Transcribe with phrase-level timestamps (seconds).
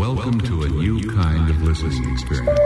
[0.00, 2.58] Welcome to a new kind of listening experience.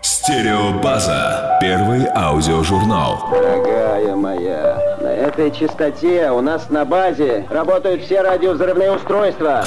[0.00, 1.56] Стереобаза.
[1.60, 3.28] Первый аудиожурнал.
[3.30, 9.64] Дорогая моя, на этой частоте у нас на базе работают все радиовзрывные устройства.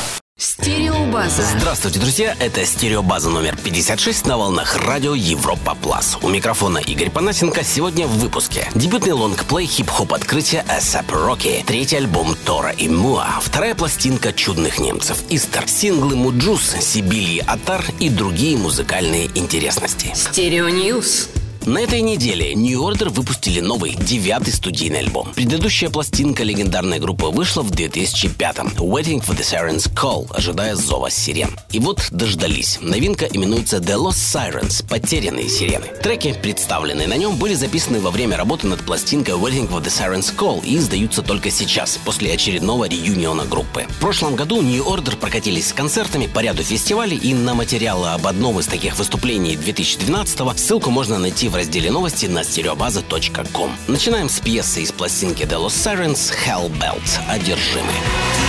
[1.05, 1.43] Стереобаза.
[1.43, 2.35] Здравствуйте, друзья!
[2.39, 6.17] Это стереобаза номер 56 на волнах радио Европа Плюс.
[6.23, 7.63] У микрофона Игорь Панасенко.
[7.63, 8.67] Сегодня в выпуске.
[8.73, 11.63] Дебютный лонгплей хип-хоп открытия A$AP Rocky.
[11.63, 13.39] Третий альбом Toro y Moi.
[13.39, 15.67] Вторая пластинка чудных немцев Easter.
[15.67, 20.11] Синглы Mujuice, Sibille Attar и другие музыкальные интересности.
[20.15, 21.29] Stereo News.
[21.65, 25.33] На этой неделе New Order выпустили новый, девятый студийный альбом.
[25.33, 31.49] Предыдущая пластинка легендарной группы вышла в 2005-м «Waiting for the Siren's Call», ожидая зова сирен.
[31.71, 32.77] И вот дождались.
[32.81, 35.87] Новинка именуется «The Lost Sirens»— «Потерянные сирены».
[36.03, 40.35] Треки, представленные на нем, были записаны во время работы над пластинкой «Waiting for the Siren's
[40.35, 43.87] Call» и издаются только сейчас, после очередного реюниона группы.
[43.89, 48.27] В прошлом году New Order прокатились с концертами по ряду фестивалей, и на материалы об
[48.27, 53.71] одном из таких выступлений 2012-го ссылку можно найти в разделе новости на стереобаза.ком.
[53.87, 58.44] Начинаем с пьесы из пластинки The Lost Sirens Hellbelt «Одержимый».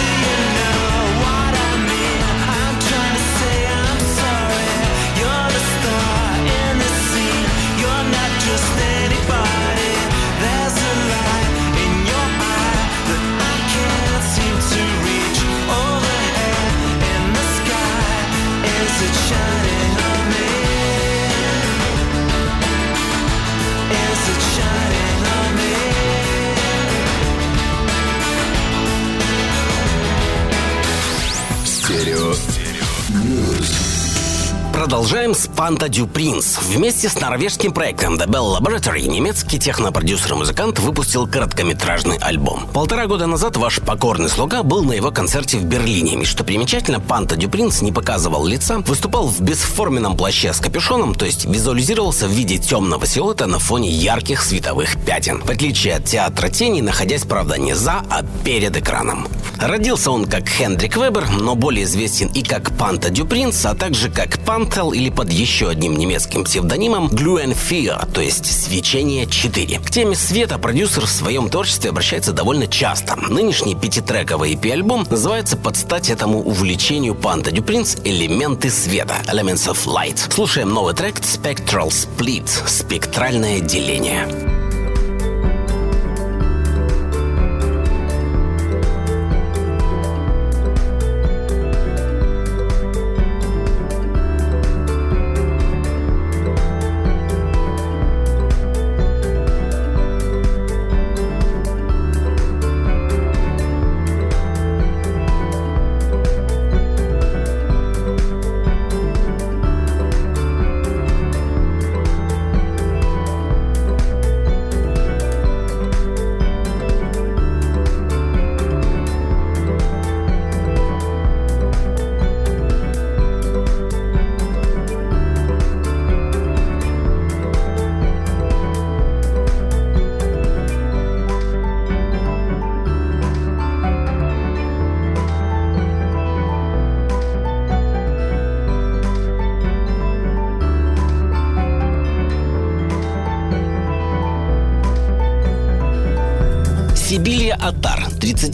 [35.07, 36.59] Продолжаем с Панта Дю Принц.
[36.63, 42.67] Вместе с норвежским проектом The Bell Laboratory немецкий технопродюсер и музыкант выпустил короткометражный альбом.
[42.75, 46.21] Полтора года назад ваш покорный слуга был на его концерте в Берлине.
[46.21, 51.15] И что примечательно, Панта Дю Принц не показывал лица, выступал в бесформенном плаще с капюшоном,
[51.15, 55.41] то есть визуализировался в виде темного силуэта на фоне ярких световых пятен.
[55.41, 59.29] В отличие от театра теней, находясь, правда, не за, а перед экраном.
[59.61, 64.11] Родился он как Хендрик Вебер, но более известен и как Панта Дю Принц, а также
[64.11, 69.85] как Пантел или под еще одним немецким псевдонимом Glühenfeuer, то есть «Свечение 4».
[69.85, 73.15] К теме света продюсер в своем творчестве обращается довольно часто.
[73.17, 79.85] Нынешний пятитрековый EP-альбом называется под стать этому увлечению Панта Дю Принц «Элементы света» Elements of
[79.87, 80.33] Light.
[80.33, 84.56] Слушаем новый трек Spectral Split «Спектральное деление».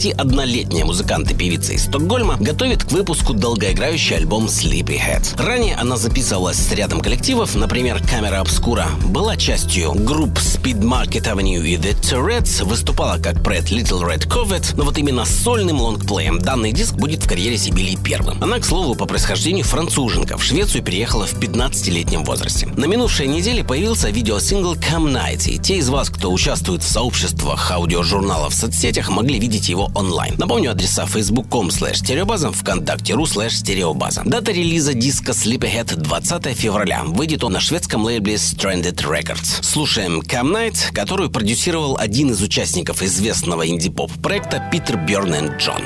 [0.03, 5.41] 31-летняя музыкант и певица из Стокгольма, готовит к выпуску долгоиграющий альбом Sleepyhead.
[5.41, 11.67] Ранее она записывалась с рядом коллективов, например, Камера Обскура, была частью групп Speed Market Avenue
[11.67, 16.71] и The Tourettes, выступала как Пред Little Red Covet, но вот именно сольным лонгплеем данный
[16.71, 18.41] диск будет в карьере Сибилии первым.
[18.41, 22.67] Она, к слову, по происхождению француженка, в Швецию переехала в 15-летнем возрасте.
[22.77, 27.69] На минувшей неделе появился видеосингл Come Night, и те из вас, кто участвует в сообществах
[27.69, 30.35] аудиожурнала в соцсетях, могли видеть его онлайн.
[30.37, 34.21] Напомню, адреса facebook.com slash стереобаза, вконтакте.ру slash стереобаза.
[34.23, 37.03] Дата релиза диска Sleepyhead 20 февраля.
[37.03, 39.61] Выйдет он на шведском лейбле Stranded Records.
[39.61, 45.81] Слушаем Come Night, которую продюсировал один из участников известного инди-поп проекта Питер Бёрн и Джон.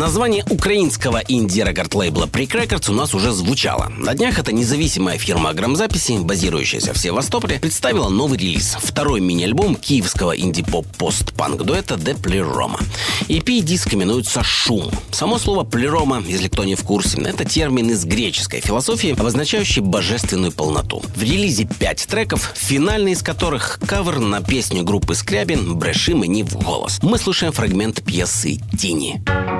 [0.00, 3.92] Название украинского инди-рекорд-лейбла Prick Records у нас уже звучало.
[3.98, 8.78] На днях эта независимая фирма грамзаписи, базирующаяся в Севастополе, представила новый релиз.
[8.80, 12.82] Второй мини-альбом киевского инди-поп-пост-панк дуэта The Pleroma.
[13.28, 14.90] EP-диск именуется «Шум».
[15.10, 20.52] Само слово «плерома», если кто не в курсе, это термин из греческой философии, обозначающий божественную
[20.52, 21.02] полноту.
[21.14, 26.54] В релизе пять треков, финальный из которых кавер на песню группы Скрябин «Бреши мне в
[26.54, 27.00] голос».
[27.02, 29.22] Мы слушаем фрагмент пьесы «Тини».
[29.26, 29.59] Знову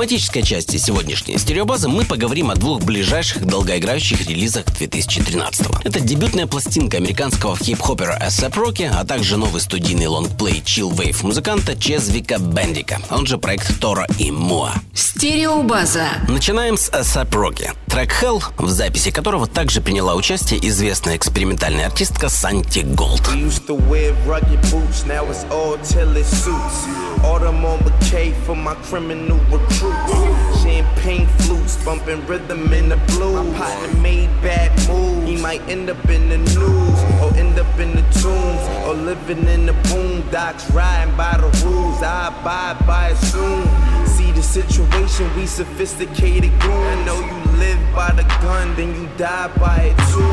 [0.00, 5.78] тематической части сегодняшней стереобазы мы поговорим о двух ближайших долгоиграющих релизах 2013 -го.
[5.84, 12.38] Это дебютная пластинка американского хип-хоппера A$AP Rocky, а также новый студийный лонгплей chillwave музыканта Чезвика
[12.38, 14.72] Бандика, он же проект Toro y Moi.
[14.94, 16.06] Стереобаза.
[16.28, 17.70] Начинаем с A$AP Rocky.
[17.86, 23.28] Трек Hell, в записи которого также приняла участие известная экспериментальная артистка Santigold.
[27.22, 29.38] All on bouquet for my criminal
[30.62, 33.34] Champagne flutes, bumping rhythm in the blues.
[33.34, 35.28] My partner made bad moves.
[35.28, 39.46] He might end up in the news, or end up in the tombs, or living
[39.48, 42.02] in the boondocks, riding by the rules.
[42.02, 43.99] I abide by it soon.
[44.40, 46.72] The situation, we sophisticated goons.
[46.72, 50.24] I know you live by the gun, then you die by it too.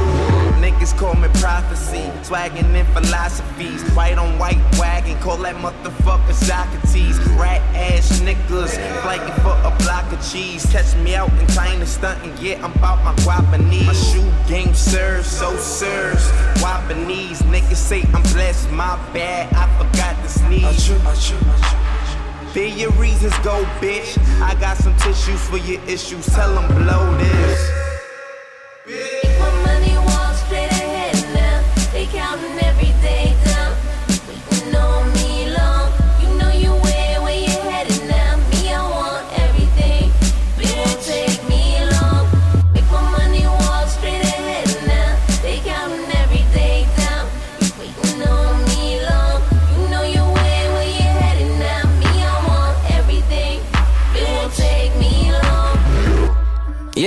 [0.63, 3.83] Niggas call me prophecy, swagging in philosophies.
[3.91, 7.19] White on white wagon, call that motherfucker Socrates.
[7.31, 10.65] Rat ass niggas, flagging for a block of cheese.
[10.67, 13.87] Catch me out in China stunting, yeah, I'm about my guapanese.
[13.87, 16.31] My shoe game serves, so serves.
[16.61, 21.76] Guapanese, niggas say I'm blessed, my bad, I forgot to sneeze.
[22.57, 24.17] There your reasons go, bitch.
[24.41, 27.71] I got some tissues for your issues, tell them blow this.
[28.87, 29.16] My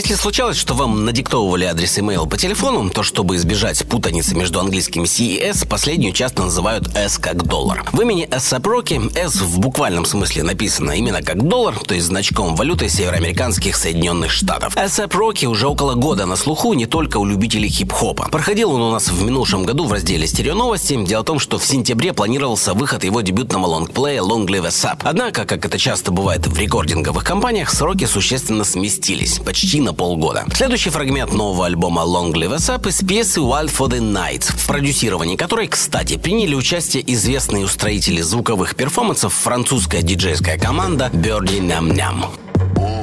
[0.00, 5.04] Если случалось, что вам надиктовывали адрес имейл по телефону, то чтобы избежать путаницы между английским
[5.04, 7.85] C и S, последнюю часто называют S как доллар.
[7.92, 12.88] В имени Rocky S в буквальном смысле написано именно как доллар, то есть значком валюты
[12.88, 14.75] североамериканских Соединенных Штатов.
[14.75, 18.30] Rocky уже около года на слуху не только у любителей хип-хопа.
[18.30, 20.99] Проходил он у нас в минувшем году в разделе «Стерео новости».
[21.04, 25.00] Дело в том, что в сентябре планировался выход его дебютного лонгплея «Long Live ASAP».
[25.02, 30.44] Однако, как это часто бывает в рекординговых компаниях, сроки существенно сместились, почти на полгода.
[30.54, 34.66] Следующий фрагмент нового альбома Long Live Us Up из пьесы Wild for the Night, в
[34.66, 43.00] продюсировании которой, кстати, приняли участие известные устроители звуковых перформансов французская диджейская команда Birdy Nam Nam.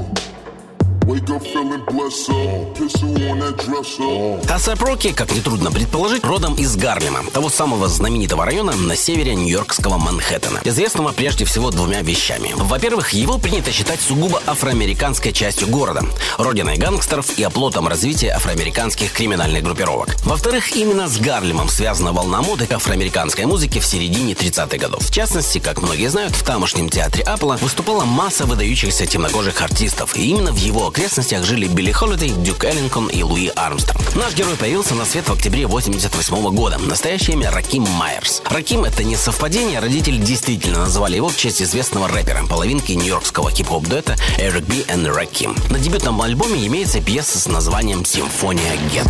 [1.08, 2.76] Wake up feeling blessed up.
[2.76, 4.54] Pistol on that dresser.
[4.54, 9.98] A$AP Rocky, как нетрудно предположить, родом из Гарлема, того самого знаменитого района на севере нью-йоркского
[9.98, 12.52] Манхэттена, известного прежде всего двумя вещами.
[12.58, 16.04] Во-первых, его принято считать сугубо афроамериканской частью города,
[16.38, 20.14] родиной гангстеров и оплотом развития афроамериканских криминальных группировок.
[20.26, 25.04] Во-вторых, именно с Гарлемом связана волна моды афроамериканской музыки в середине 30-х годов.
[25.04, 30.32] В частности, как многие знают, в тамошнем театре Аполло выступала масса выдающихся темнокожих артистов, и
[30.32, 34.16] именно в его окрестностях жили Билли Холлидей, Дюк Эллингтон и Луи Армстронг.
[34.16, 36.80] Наш герой появился на свет в октябре 88 года.
[36.80, 38.42] Настоящее имя Раким Майерс.
[38.50, 44.16] Раким— это не совпадение, родители действительно назвали его в честь известного рэпера, половинки нью-йоркского хип-хоп-дуэта
[44.40, 45.56] Эрик Би и Раким.
[45.70, 49.10] На дебютном альбоме имеется пьеса с названием «Симфония Гетто».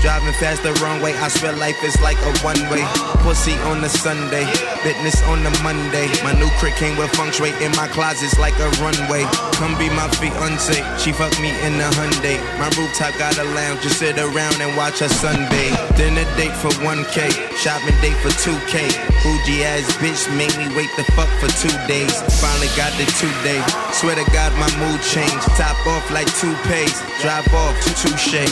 [0.00, 2.84] Driving fast the wrong way, I swear life is like a one way.
[3.22, 4.44] Pussy on the Sunday,
[4.82, 6.08] fitness on the Monday.
[6.24, 9.24] My new crick came with feng shui in my closets like a runway.
[9.60, 12.40] Come be my fiance, she fuck me in the Hyundai.
[12.58, 15.96] My rooftop got a lounge, just sit around and watch her sunbathe.
[15.96, 17.28] Dinner date for 1K,
[17.60, 19.10] shopping date for 2K.
[19.22, 22.14] Bougie ass bitch made me wait the fuck for two days.
[22.40, 23.60] Finally got the two day.
[23.92, 25.44] Swear to God, my mood changed.
[25.60, 26.96] Top off like toupees.
[27.20, 28.48] Drive off to touche.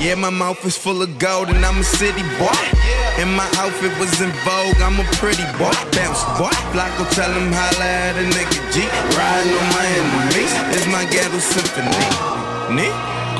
[0.00, 2.97] Yeah, my mouth is full of gold and I'm a city boy.
[3.18, 4.80] And my outfit was in vogue.
[4.80, 5.74] I'm a pretty boy.
[5.96, 6.54] Bounce boy.
[6.72, 8.86] Flocko tell him holla at a nigga G.
[9.18, 10.52] Riding on my enemies.
[10.74, 11.94] It's my ghetto symphony.
[12.70, 12.94] Nick?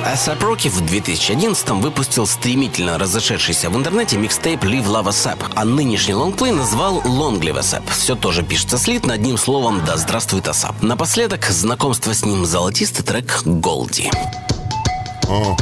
[0.04, 6.14] A$AP Rocky в 2011-м выпустил стремительно разошедшийся в интернете микстейп Live Love A$AP, а нынешний
[6.14, 7.82] лонгплей назвал Long Live A$AP.
[7.90, 10.74] Все то же пишется слитно одним словом «Да здравствует A$AP».
[10.80, 14.10] Напоследок, знакомство с ним золотистый трек «Goldie».
[15.26, 15.54] Uh,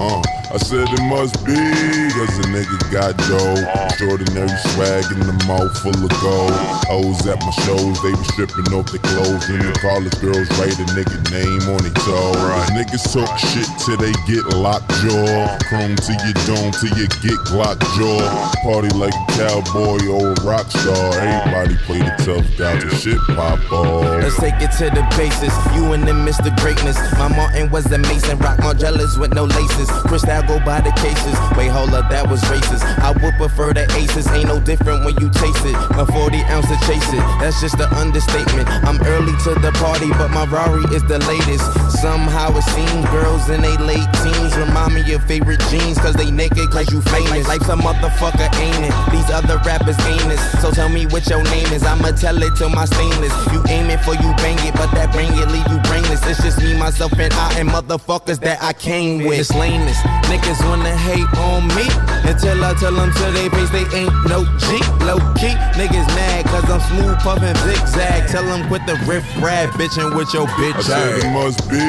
[0.00, 0.40] uh.
[0.50, 3.54] I said it must be, cause a nigga got dough.
[3.86, 6.50] Extraordinary swag and a mouth full of gold.
[6.90, 9.46] Hoes at my shows, they be stripping off their clothes.
[9.46, 12.34] And the college girls write a nigga name on their toe.
[12.74, 15.54] Niggas talk shit till they get locked jaw.
[15.70, 18.50] Chrome to your dome till you get Glock jaw.
[18.66, 21.14] Party like a cowboy or a rock star.
[21.14, 24.18] Everybody play the tough guy till shit pop off.
[24.18, 25.54] Let's take it to the basis.
[25.78, 26.50] You and them Mr.
[26.58, 26.98] Greatness.
[27.22, 28.34] My Martin was a Mason.
[28.42, 29.89] Rock Margellas with no laces.
[30.08, 31.34] Crystal go by the cases.
[31.56, 32.82] Wait, hold up, that was racist.
[32.98, 34.26] I would prefer the aces.
[34.28, 35.76] Ain't no different when you taste it.
[35.98, 37.22] A 40 ounce to chase it.
[37.38, 38.68] That's just an understatement.
[38.86, 41.64] I'm early to the party, but my Rari is the latest.
[42.00, 45.98] Somehow it seems girls in they late teens remind me of favorite jeans.
[45.98, 47.46] Cause they naked, cause you famous.
[47.46, 48.94] Life's a motherfucker, ain't it?
[49.12, 50.40] These other rappers ain't it.
[50.60, 51.84] So tell me what your name is.
[51.84, 53.34] I'ma tell it to my stainless.
[53.52, 56.24] You aim it for you bang it, but that bang it leave you brainless.
[56.26, 59.40] It's just me, myself, and I, and motherfuckers that I came with.
[59.40, 59.98] It's lameness.
[60.26, 61.86] Niggas wanna hate on me
[62.28, 64.78] until I tell them to they face they ain't no G.
[65.06, 68.28] Low key, niggas mad cause I'm smooth puffin' zigzag.
[68.28, 71.34] Tell them quit the riff rap bitchin' with your I bitch said it ass.
[71.34, 71.82] must be,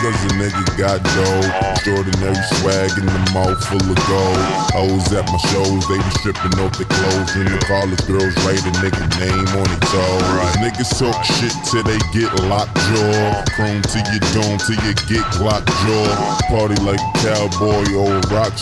[0.00, 1.72] cause a nigga got dough.
[1.72, 4.40] Extraordinary swag in the mouth full of gold.
[4.72, 7.32] Hoes at my shows, they be stripping off their clothes.
[7.36, 10.20] And the college girls write a nigga name on their toe.
[10.64, 13.44] Niggas talk shit till they get locked jaw.
[13.52, 16.38] Chrome to your dome till you get locked jaw.
[16.48, 18.52] Party like a cowboy a rock.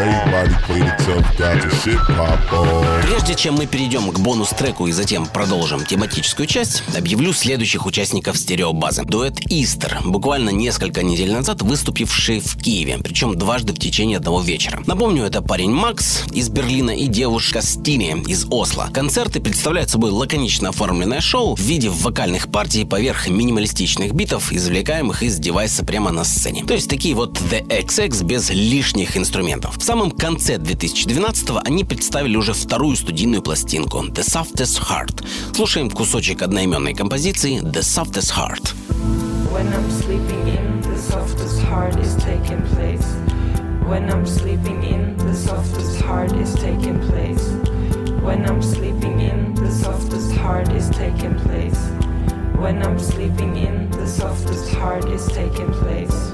[0.00, 3.02] Everybody play the tough guy till shit pop off.
[3.06, 9.04] Прежде чем мы перейдем к бонус-треку и затем продолжим тематическую часть, объявлю следующих участников стереобазы.
[9.04, 14.82] Дуэт «Истер», буквально несколько недель назад выступивший в Киеве, причем дважды в течение одного вечера.
[14.86, 18.88] Напомню, это парень Макс из Берлина и девушка Стини из Осло.
[18.94, 25.38] Концерты представляют собой лаконично оформленное шоу в виде вокальных партий поверх минималистичных битов, извлекаемых из
[25.38, 26.64] девайса прямо на сцене.
[26.64, 29.76] То есть такие вот The XX без лишних инструментов.
[29.78, 35.26] В самом конце 2012-го они представили уже вторую студийную пластинку The Softest Heart.
[35.54, 38.74] Слушаем кусочек одноименной композиции The Softest Heart.
[39.52, 43.04] When I'm sleeping in, the softest heart is taking place.
[43.88, 47.50] When I'm sleeping in, the softest heart is taking place.
[48.22, 51.78] When I'm sleeping in, the softest heart is taking place.
[52.58, 56.32] When I'm sleeping in, the softest heart is taking place.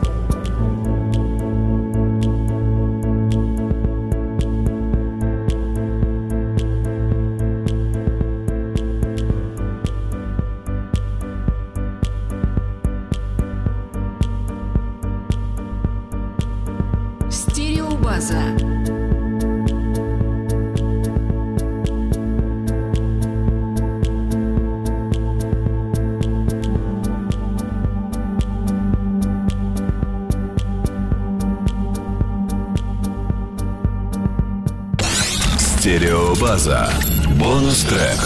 [36.42, 36.90] Стереобаза.
[37.38, 38.18] Бонус трек.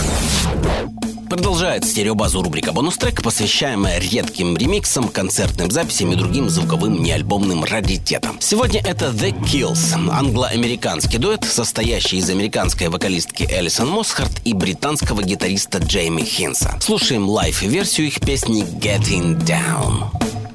[1.28, 8.38] Продолжает стереобазу рубрика «Бонус-трек», посвящаемая редким ремиксам, концертным записям и другим звуковым неальбомным раритетам.
[8.40, 15.76] Сегодня это The Kills, англо-американский дуэт, состоящий из американской вокалистки Элисон Мосхарт и британского гитариста
[15.76, 16.78] Джейми Хинса.
[16.80, 20.45] Слушаем лайв-версию их песни «Getting Down».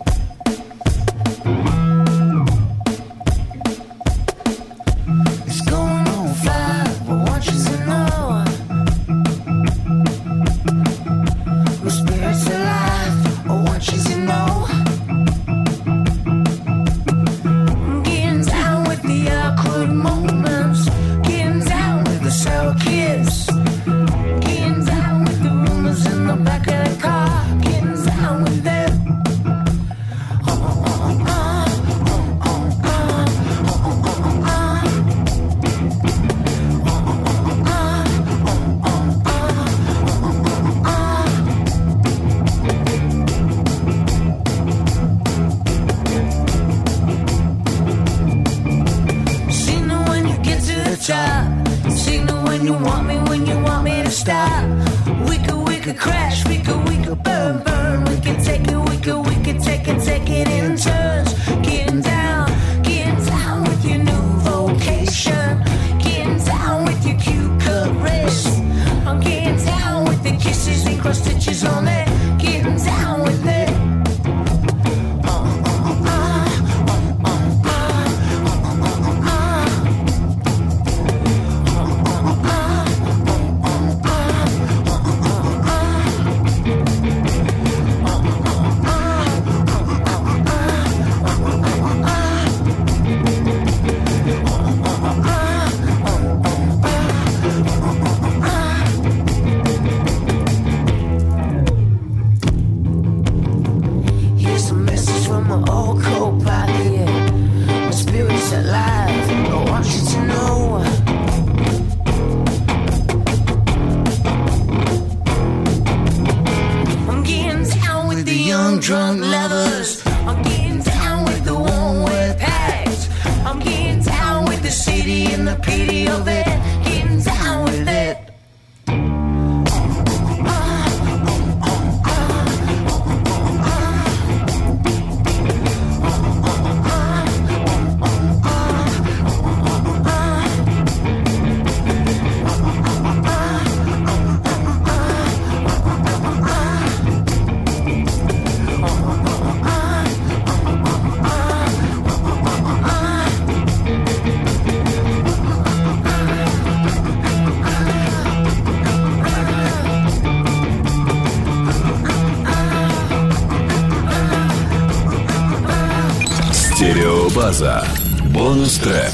[167.62, 167.86] Стереобаза.
[168.34, 169.13] Бонус трек.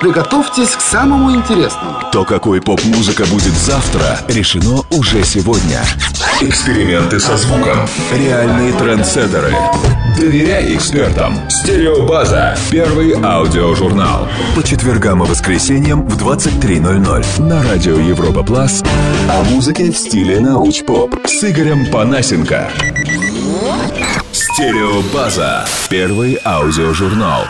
[0.00, 1.96] Приготовьтесь к самому интересному.
[2.12, 5.80] То, какой поп-музыка будет завтра, решено уже сегодня.
[6.40, 7.86] Эксперименты со звуком.
[8.12, 9.54] Реальные трендсеттеры.
[10.18, 11.38] Доверяй экспертам.
[11.48, 12.54] Стереобаза.
[12.70, 14.28] Первый аудиожурнал.
[14.54, 18.82] По четвергам и воскресеньям в 23.00 на радио Европа Плас.
[19.30, 22.68] О музыке в стиле науч-поп с Игорем Панасенко.
[24.62, 25.64] Стереобаза.
[25.90, 27.48] Первый аудиожурнал.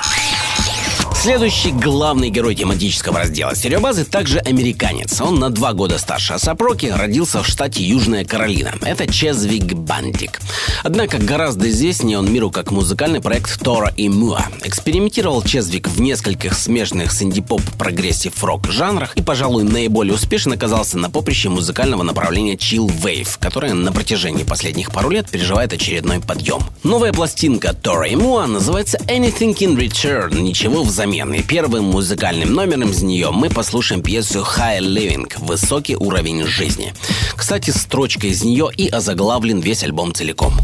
[1.23, 5.21] Следующий главный герой тематического раздела стереобазы также американец.
[5.21, 8.75] Он на два года старше A$AP Rocky, родился в штате Южная Каролина.
[8.83, 10.41] Это Чезвик Бандик.
[10.83, 14.47] Однако гораздо известнее он миру как музыкальный проект Toro y Moi.
[14.65, 21.09] Экспериментировал Чезвик в нескольких смешанных с инди-поп прогрессив-рок жанрах и, пожалуй, наиболее успешно оказался на
[21.09, 26.63] поприще музыкального направления chillwave, которое на протяжении последних пару лет переживает очередной подъем.
[26.83, 31.12] Новая пластинка Toro y Moi называется Anything in Return, ничего взамен.
[31.13, 36.95] И первым музыкальным номером из нее мы послушаем пьесу High Living– высокий уровень жизни.
[37.37, 40.55] Кстати, строчка из нее и озаглавлен весь альбом целиком.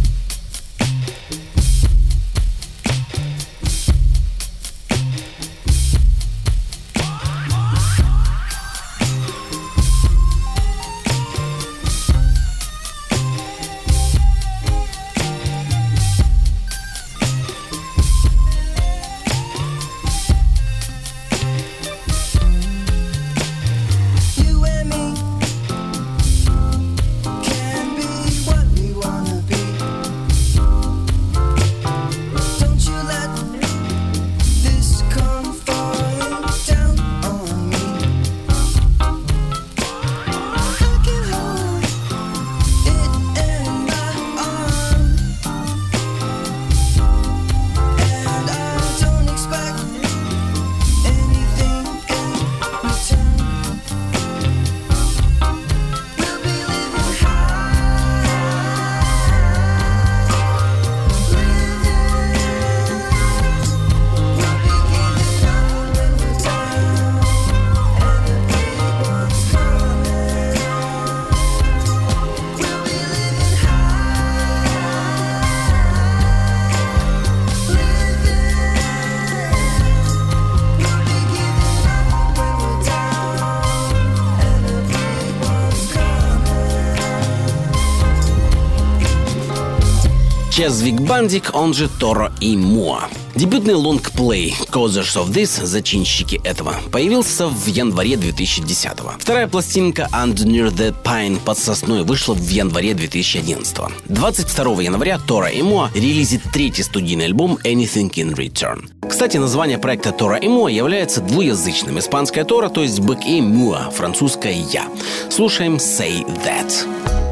[90.58, 93.08] Чезвик Бандик, он же Торо и Муа.
[93.36, 99.12] Дебютный лонгплей Causers of This, зачинщики этого, появился в январе 2010 -го.
[99.20, 103.92] Вторая пластинка Under the Pine под сосной вышла в январе 2011 -го.
[104.08, 108.88] 22 января Тора и Муа релизит третий студийный альбом Anything in Return.
[109.08, 112.00] Кстати, название проекта Тора и Муа является двуязычным.
[112.00, 114.88] Испанская Тора, то есть бык и Муа, французская Я.
[115.30, 117.27] Слушаем Say That.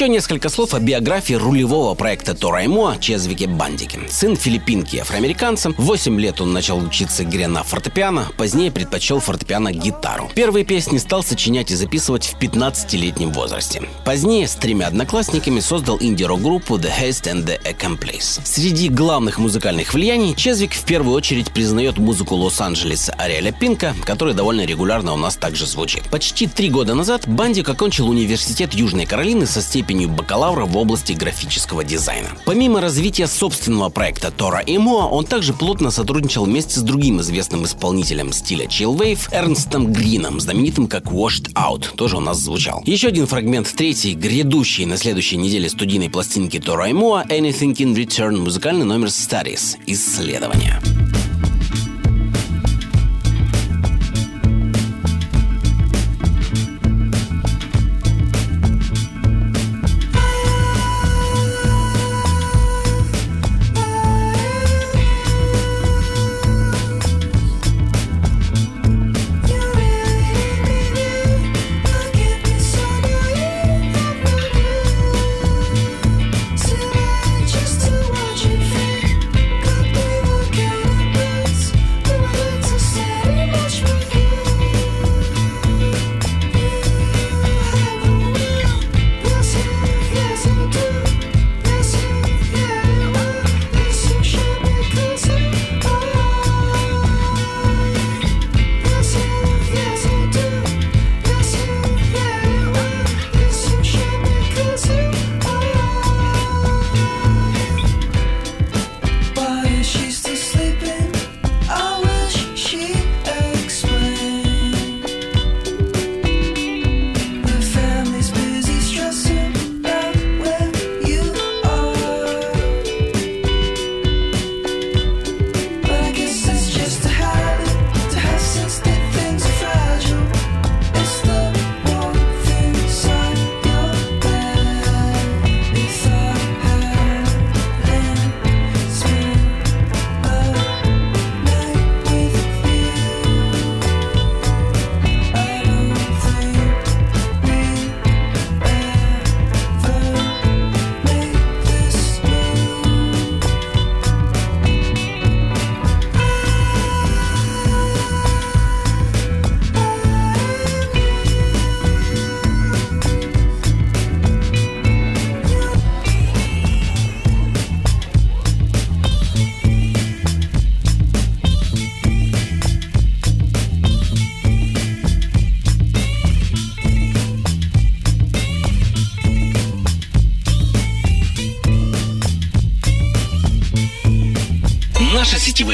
[0.00, 4.00] Еще несколько слов о биографии рулевого проекта Тора Моа Чезвике Бандике.
[4.08, 5.72] Сын филиппинки и афроамериканца.
[5.76, 10.30] В 8 лет он начал учиться игре на фортепиано, позднее предпочел фортепиано-гитару.
[10.34, 13.82] Первые песни стал сочинять и записывать в 15-летнем возрасте.
[14.06, 18.40] Позднее с тремя одноклассниками создал инди-рок-группу The Haste and the Accomplice.
[18.42, 24.64] Среди главных музыкальных влияний Чезвик в первую очередь признает музыку Лос-Анджелеса Ариэля Пинка, который довольно
[24.64, 26.04] регулярно у нас также звучит.
[26.04, 31.84] Почти три года назад Бандик окончил университет Южной Каролины со степенью бакалавра в области графического
[31.84, 32.28] дизайна.
[32.44, 37.64] Помимо развития собственного проекта Тора и Моа, он также плотно сотрудничал вместе с другим известным
[37.64, 42.82] исполнителем стиля Chillwave Эрнстом Грином, знаменитым как Washed Out, тоже у нас звучал.
[42.86, 47.94] Еще один фрагмент третьей, грядущей на следующей неделе студийной пластинки Тора и Моа Anything in
[47.94, 50.80] Return, музыкальный номер Studies, исследования.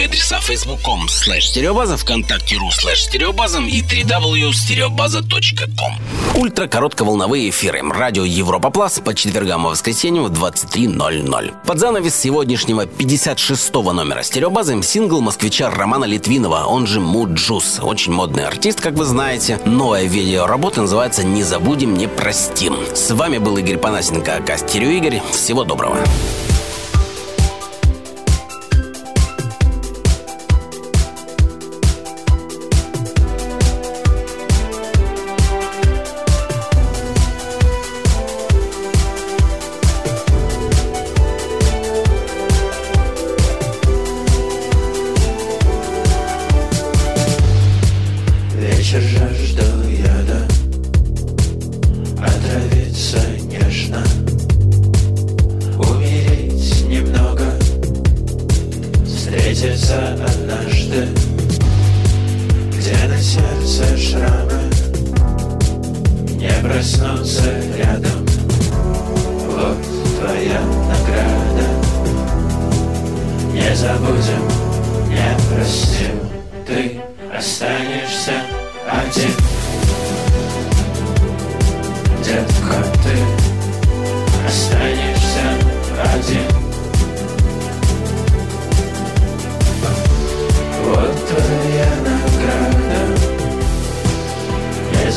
[0.07, 5.95] Адреса facebook.com slash стереобаза, вконтакте.ру slash стереобаза и www.стереобаза.ком.
[6.37, 7.83] Ультракоротковолновые эфиры.
[7.83, 11.55] Радио Европа Плюс по четвергам и воскресеньям в 23.00.
[11.67, 17.81] Под занавес сегодняшнего 56-го номера стереобазы сингл москвича Романа Литвинова, он же Mujuice.
[17.83, 19.59] Очень модный артист, как вы знаете.
[19.65, 22.77] Новая видеоработа называется «Не забудем, не простим».
[22.95, 25.21] С вами был Игорь Панасенко, aka Стерео Игорь.
[25.33, 25.97] Всего доброго.
[25.97, 26.56] Вечер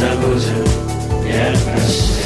[0.10, 0.64] Не забудем,
[1.24, 2.19] не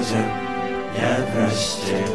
[0.00, 0.24] Забудем,
[0.94, 2.08] не простим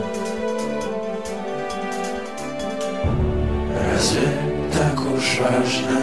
[3.92, 4.28] Разве
[4.74, 6.02] так уж важно,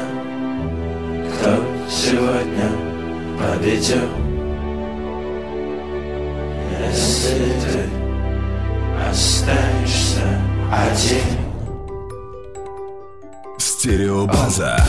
[1.34, 1.50] кто
[1.90, 2.68] сегодня
[3.36, 4.08] победил?
[6.86, 7.82] Если ты
[9.10, 10.40] останешься
[10.70, 11.38] один
[13.58, 14.86] Стереобаза.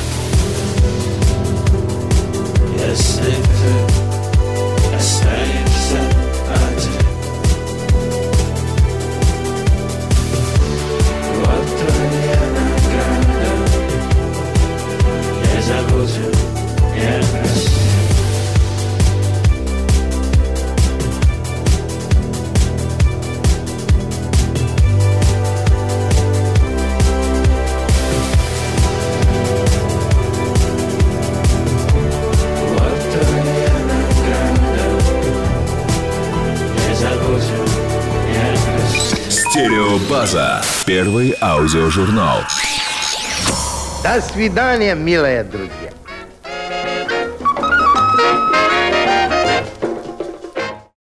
[2.78, 3.93] Если ты
[40.24, 40.62] Стереобаза.
[40.86, 42.40] Первый аудиожурнал.
[44.04, 45.93] До свидания, милые друзья.